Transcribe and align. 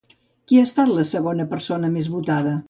Qui 0.51 0.57
ha 0.61 0.63
estat 0.69 0.89
la 0.93 1.05
segona 1.09 1.47
persona 1.53 1.93
més 1.99 2.11
votada? 2.17 2.57